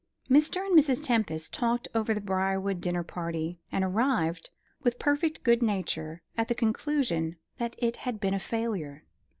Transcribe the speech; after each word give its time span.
Mr. 0.31 0.65
and 0.65 0.75
Mrs. 0.75 1.05
Tempest 1.05 1.53
talked 1.53 1.87
over 1.93 2.11
the 2.15 2.21
Briarwood 2.21 2.81
dinner 2.81 3.03
party, 3.03 3.59
and 3.71 3.83
arrived 3.83 4.49
with 4.81 4.97
perfect 4.97 5.43
good 5.43 5.61
nature 5.61 6.23
at 6.35 6.47
the 6.47 6.55
conclusion 6.55 7.35
that 7.59 7.75
it 7.77 7.97
had 7.97 8.19
been 8.19 8.33
a 8.33 8.39
failure. 8.39 9.05